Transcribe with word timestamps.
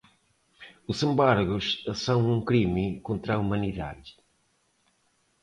os 0.87 0.97
embargos 1.03 1.65
são 2.03 2.19
um 2.33 2.43
crime 2.43 2.99
contra 3.01 3.35
a 3.35 3.37
humanidade 3.37 4.17